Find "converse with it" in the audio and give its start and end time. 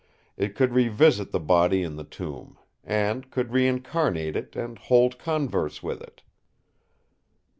5.19-6.23